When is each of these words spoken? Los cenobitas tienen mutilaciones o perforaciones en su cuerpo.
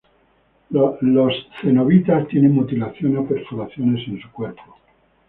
Los 0.71 0.97
cenobitas 1.61 2.27
tienen 2.27 2.53
mutilaciones 2.53 3.19
o 3.19 3.25
perforaciones 3.27 4.07
en 4.07 4.19
su 4.19 4.31
cuerpo. 4.31 4.77